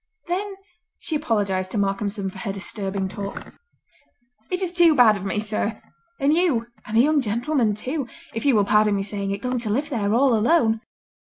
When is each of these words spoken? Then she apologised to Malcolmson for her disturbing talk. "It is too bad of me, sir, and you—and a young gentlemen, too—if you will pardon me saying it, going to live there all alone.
Then 0.25 0.55
she 0.97 1.15
apologised 1.15 1.69
to 1.73 1.77
Malcolmson 1.77 2.31
for 2.31 2.39
her 2.39 2.51
disturbing 2.51 3.07
talk. 3.07 3.53
"It 4.49 4.59
is 4.59 4.73
too 4.73 4.95
bad 4.95 5.15
of 5.15 5.23
me, 5.25 5.39
sir, 5.39 5.79
and 6.19 6.33
you—and 6.33 6.97
a 6.97 7.01
young 7.01 7.21
gentlemen, 7.21 7.75
too—if 7.75 8.43
you 8.43 8.55
will 8.55 8.65
pardon 8.65 8.95
me 8.95 9.03
saying 9.03 9.29
it, 9.29 9.43
going 9.43 9.59
to 9.59 9.69
live 9.69 9.91
there 9.91 10.11
all 10.15 10.33
alone. 10.35 10.81